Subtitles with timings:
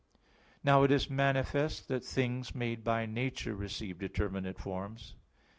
[0.63, 5.13] Now it is manifest that things made by nature receive determinate forms.